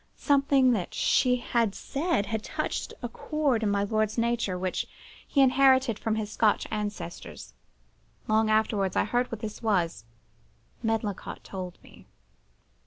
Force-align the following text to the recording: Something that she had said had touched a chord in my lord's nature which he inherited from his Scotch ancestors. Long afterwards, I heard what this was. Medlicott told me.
Something 0.17 0.71
that 0.71 0.95
she 0.95 1.35
had 1.35 1.75
said 1.75 2.25
had 2.25 2.43
touched 2.43 2.91
a 3.03 3.07
chord 3.07 3.61
in 3.61 3.69
my 3.69 3.83
lord's 3.83 4.17
nature 4.17 4.57
which 4.57 4.87
he 5.27 5.41
inherited 5.41 5.99
from 5.99 6.15
his 6.15 6.31
Scotch 6.31 6.65
ancestors. 6.71 7.53
Long 8.27 8.49
afterwards, 8.49 8.95
I 8.95 9.03
heard 9.03 9.31
what 9.31 9.41
this 9.41 9.61
was. 9.61 10.05
Medlicott 10.81 11.43
told 11.43 11.77
me. 11.83 12.07